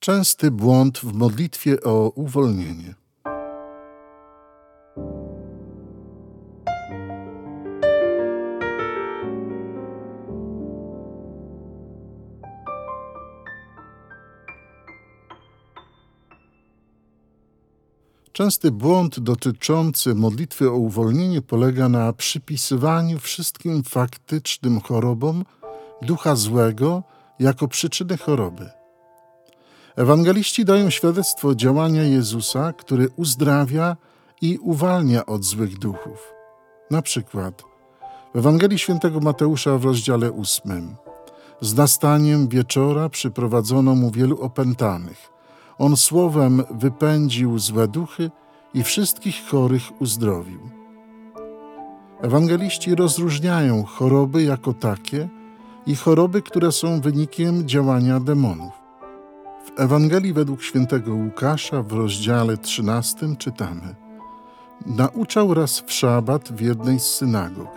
Częsty 0.00 0.50
błąd 0.50 0.98
w 0.98 1.12
modlitwie 1.12 1.82
o 1.82 2.12
uwolnienie. 2.14 2.94
Częsty 18.32 18.70
błąd 18.70 19.20
dotyczący 19.20 20.14
modlitwy 20.14 20.70
o 20.70 20.74
uwolnienie 20.74 21.42
polega 21.42 21.88
na 21.88 22.12
przypisywaniu 22.12 23.18
wszystkim 23.18 23.82
faktycznym 23.82 24.80
chorobom 24.80 25.44
ducha 26.02 26.36
złego 26.36 27.02
jako 27.38 27.68
przyczyny 27.68 28.16
choroby. 28.16 28.77
Ewangeliści 29.98 30.64
dają 30.64 30.90
świadectwo 30.90 31.54
działania 31.54 32.02
Jezusa, 32.02 32.72
który 32.72 33.08
uzdrawia 33.16 33.96
i 34.40 34.58
uwalnia 34.58 35.26
od 35.26 35.44
złych 35.44 35.78
duchów. 35.78 36.32
Na 36.90 37.02
przykład 37.02 37.62
w 38.34 38.38
Ewangelii 38.38 38.78
Świętego 38.78 39.20
Mateusza 39.20 39.78
w 39.78 39.84
rozdziale 39.84 40.32
ósmym. 40.32 40.96
Z 41.60 41.74
nastaniem 41.74 42.48
wieczora 42.48 43.08
przyprowadzono 43.08 43.94
mu 43.94 44.10
wielu 44.10 44.40
opętanych. 44.40 45.32
On 45.78 45.96
słowem 45.96 46.62
wypędził 46.70 47.58
złe 47.58 47.88
duchy 47.88 48.30
i 48.74 48.82
wszystkich 48.82 49.36
chorych 49.50 50.00
uzdrowił. 50.00 50.60
Ewangeliści 52.20 52.94
rozróżniają 52.94 53.84
choroby 53.84 54.42
jako 54.42 54.74
takie 54.74 55.28
i 55.86 55.96
choroby, 55.96 56.42
które 56.42 56.72
są 56.72 57.00
wynikiem 57.00 57.68
działania 57.68 58.20
demonów. 58.20 58.77
W 59.68 59.80
Ewangelii 59.80 60.32
według 60.32 60.62
świętego 60.62 61.14
Łukasza 61.14 61.82
w 61.82 61.92
rozdziale 61.92 62.56
13 62.56 63.36
czytamy: 63.38 63.94
Nauczał 64.86 65.54
raz 65.54 65.80
w 65.80 65.92
szabat 65.92 66.52
w 66.52 66.60
jednej 66.60 67.00
z 67.00 67.04
synagog, 67.04 67.68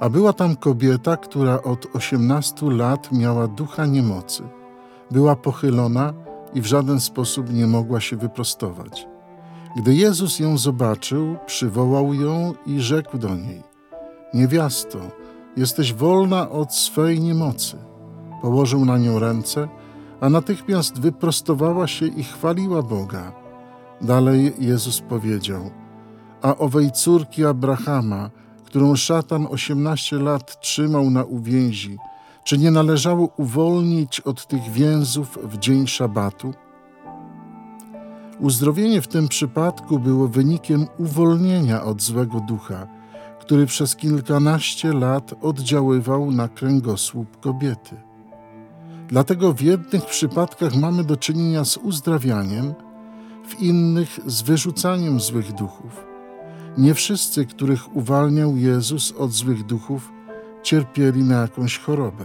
a 0.00 0.08
była 0.08 0.32
tam 0.32 0.56
kobieta, 0.56 1.16
która 1.16 1.62
od 1.62 1.86
18 1.96 2.66
lat 2.70 3.12
miała 3.12 3.48
ducha 3.48 3.86
niemocy. 3.86 4.42
Była 5.10 5.36
pochylona 5.36 6.14
i 6.54 6.60
w 6.60 6.66
żaden 6.66 7.00
sposób 7.00 7.52
nie 7.52 7.66
mogła 7.66 8.00
się 8.00 8.16
wyprostować. 8.16 9.08
Gdy 9.76 9.94
Jezus 9.94 10.38
ją 10.38 10.58
zobaczył, 10.58 11.36
przywołał 11.46 12.14
ją 12.14 12.54
i 12.66 12.80
rzekł 12.80 13.18
do 13.18 13.34
niej: 13.34 13.62
Niewiasto, 14.34 14.98
jesteś 15.56 15.94
wolna 15.94 16.50
od 16.50 16.74
swej 16.74 17.20
niemocy. 17.20 17.76
Położył 18.42 18.84
na 18.84 18.98
nią 18.98 19.18
ręce 19.18 19.68
a 20.20 20.28
natychmiast 20.28 21.00
wyprostowała 21.00 21.86
się 21.86 22.06
i 22.06 22.24
chwaliła 22.24 22.82
Boga. 22.82 23.32
Dalej 24.00 24.52
Jezus 24.58 25.00
powiedział: 25.00 25.70
A 26.42 26.56
owej 26.56 26.92
córki 26.92 27.44
Abrahama, 27.44 28.30
którą 28.64 28.96
szatan 28.96 29.46
osiemnaście 29.50 30.16
lat 30.18 30.60
trzymał 30.60 31.10
na 31.10 31.24
uwięzi, 31.24 31.96
czy 32.44 32.58
nie 32.58 32.70
należało 32.70 33.28
uwolnić 33.36 34.20
od 34.20 34.46
tych 34.46 34.62
więzów 34.62 35.38
w 35.42 35.58
dzień 35.58 35.86
szabatu? 35.86 36.54
Uzdrowienie 38.40 39.02
w 39.02 39.08
tym 39.08 39.28
przypadku 39.28 39.98
było 39.98 40.28
wynikiem 40.28 40.86
uwolnienia 40.98 41.82
od 41.82 42.02
złego 42.02 42.40
ducha, 42.40 42.86
który 43.40 43.66
przez 43.66 43.96
kilkanaście 43.96 44.92
lat 44.92 45.34
oddziaływał 45.42 46.30
na 46.30 46.48
kręgosłup 46.48 47.40
kobiety. 47.40 48.05
Dlatego 49.08 49.52
w 49.52 49.60
jednych 49.60 50.06
przypadkach 50.06 50.74
mamy 50.74 51.04
do 51.04 51.16
czynienia 51.16 51.64
z 51.64 51.76
uzdrawianiem, 51.76 52.74
w 53.48 53.60
innych 53.60 54.20
z 54.26 54.42
wyrzucaniem 54.42 55.20
złych 55.20 55.52
duchów. 55.52 56.06
Nie 56.78 56.94
wszyscy, 56.94 57.46
których 57.46 57.96
uwalniał 57.96 58.56
Jezus 58.56 59.12
od 59.18 59.32
złych 59.32 59.66
duchów, 59.66 60.12
cierpieli 60.62 61.24
na 61.24 61.40
jakąś 61.40 61.78
chorobę. 61.78 62.24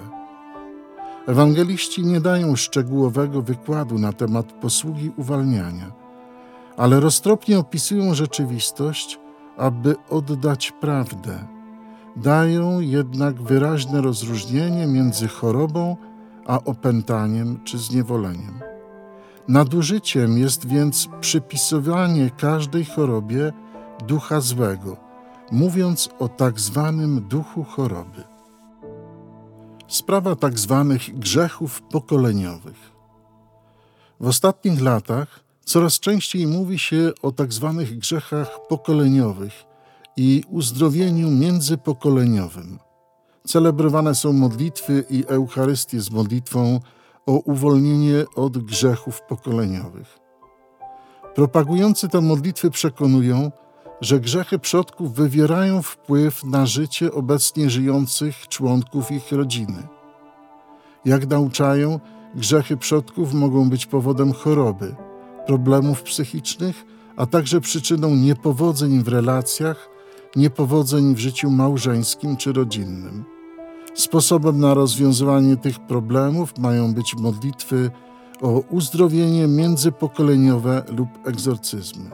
Ewangeliści 1.28 2.06
nie 2.06 2.22
dają 2.22 2.56
szczegółowego 2.56 3.42
wykładu 3.42 4.00
na 4.00 4.14
temat 4.14 4.54
posługi 4.54 5.12
uwalniania, 5.18 5.92
ale 6.78 7.00
roztropnie 7.00 7.60
opisują 7.60 8.14
rzeczywistość, 8.14 9.20
aby 9.58 9.96
oddać 10.10 10.72
prawdę. 10.72 11.48
Dają 12.16 12.80
jednak 12.80 13.42
wyraźne 13.42 14.02
rozróżnienie 14.02 14.88
między 14.88 15.28
chorobą 15.28 15.98
a 16.46 16.64
opętaniem 16.64 17.64
czy 17.64 17.78
zniewoleniem. 17.78 18.60
Nadużyciem 19.48 20.38
jest 20.38 20.68
więc 20.68 21.10
przypisywanie 21.22 22.30
każdej 22.30 22.86
chorobie 22.86 23.52
ducha 24.08 24.42
złego, 24.42 24.98
mówiąc 25.52 26.10
o 26.20 26.28
tak 26.28 26.60
zwanym 26.60 27.28
duchu 27.28 27.64
choroby. 27.64 28.24
Sprawa 29.88 30.36
tak 30.36 30.60
zwanych 30.60 31.20
grzechów 31.20 31.82
pokoleniowych. 31.82 32.92
W 34.20 34.28
ostatnich 34.28 34.82
latach 34.82 35.44
coraz 35.66 36.00
częściej 36.00 36.48
mówi 36.48 36.80
się 36.80 37.12
o 37.22 37.32
tak 37.32 37.54
zwanych 37.54 37.98
grzechach 37.98 38.60
pokoleniowych 38.70 39.54
i 40.18 40.44
uzdrowieniu 40.50 41.32
międzypokoleniowym– 41.32 42.80
celebrowane 43.48 44.16
są 44.16 44.34
modlitwy 44.34 45.06
i 45.10 45.26
Eucharystie 45.28 46.02
z 46.02 46.12
modlitwą 46.12 46.80
o 47.26 47.32
uwolnienie 47.32 48.26
od 48.36 48.58
grzechów 48.58 49.22
pokoleniowych. 49.22 50.20
Propagujący 51.36 52.10
te 52.10 52.22
modlitwy 52.22 52.72
przekonują, 52.72 53.52
że 54.02 54.20
grzechy 54.20 54.60
przodków 54.60 55.14
wywierają 55.14 55.82
wpływ 55.82 56.44
na 56.44 56.66
życie 56.66 57.14
obecnie 57.14 57.70
żyjących 57.70 58.48
członków 58.48 59.12
ich 59.12 59.32
rodziny. 59.32 59.88
Jak 61.06 61.28
nauczają, 61.28 62.00
grzechy 62.36 62.78
przodków 62.78 63.34
mogą 63.34 63.70
być 63.70 63.86
powodem 63.86 64.34
choroby, 64.34 64.96
problemów 65.48 66.04
psychicznych, 66.04 66.86
a 67.16 67.26
także 67.26 67.62
przyczyną 67.62 68.16
niepowodzeń 68.16 69.04
w 69.04 69.08
relacjach, 69.08 69.90
niepowodzeń 70.36 71.16
w 71.16 71.20
życiu 71.20 71.50
małżeńskim 71.50 72.38
czy 72.38 72.54
rodzinnym. 72.54 73.31
Sposobem 73.94 74.60
na 74.60 74.74
rozwiązywanie 74.74 75.58
tych 75.58 75.80
problemów 75.80 76.58
mają 76.58 76.94
być 76.94 77.16
modlitwy 77.16 77.92
o 78.42 78.60
uzdrowienie 78.70 79.48
międzypokoleniowe 79.48 80.84
lub 80.98 81.10
egzorcyzmy. 81.26 82.10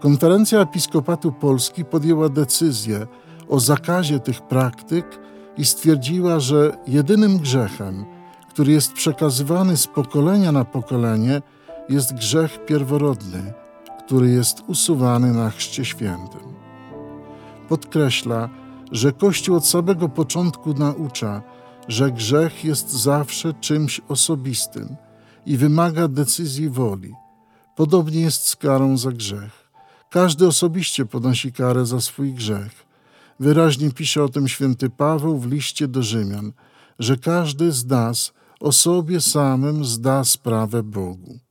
Konferencja 0.00 0.60
Episkopatu 0.60 1.32
Polski 1.32 1.84
podjęła 1.84 2.28
decyzję 2.28 3.06
o 3.48 3.60
zakazie 3.60 4.20
tych 4.20 4.42
praktyk 4.42 5.20
i 5.56 5.64
stwierdziła, 5.64 6.40
że 6.40 6.76
jedynym 6.86 7.38
grzechem, 7.38 8.04
który 8.48 8.72
jest 8.72 8.92
przekazywany 8.92 9.76
z 9.76 9.86
pokolenia 9.86 10.52
na 10.52 10.64
pokolenie, 10.64 11.42
jest 11.88 12.14
grzech 12.14 12.64
pierworodny, 12.64 13.52
który 14.06 14.30
jest 14.30 14.62
usuwany 14.66 15.32
na 15.32 15.50
Chrzcie 15.50 15.84
Świętym. 15.84 16.40
Podkreśla, 17.68 18.48
że 18.92 19.12
Kościół 19.12 19.56
od 19.56 19.66
samego 19.66 20.08
początku 20.08 20.74
naucza, 20.74 21.42
że 21.88 22.10
grzech 22.10 22.64
jest 22.64 22.92
zawsze 22.92 23.54
czymś 23.54 24.00
osobistym 24.08 24.96
i 25.46 25.56
wymaga 25.56 26.08
decyzji 26.08 26.70
woli. 26.70 27.12
Podobnie 27.76 28.20
jest 28.20 28.48
z 28.48 28.56
karą 28.56 28.96
za 28.96 29.12
grzech. 29.12 29.70
Każdy 30.10 30.46
osobiście 30.46 31.06
ponosi 31.06 31.52
karę 31.52 31.86
za 31.86 32.00
swój 32.00 32.34
grzech. 32.34 32.86
Wyraźnie 33.40 33.90
pisze 33.90 34.24
o 34.24 34.28
tym 34.28 34.48
święty 34.48 34.90
Paweł 34.90 35.38
w 35.38 35.46
liście 35.46 35.88
do 35.88 36.02
Rzymian, 36.02 36.52
że 36.98 37.16
każdy 37.16 37.72
z 37.72 37.86
nas 37.86 38.32
o 38.60 38.72
sobie 38.72 39.20
samym 39.20 39.84
zda 39.84 40.24
sprawę 40.24 40.82
Bogu. 40.82 41.45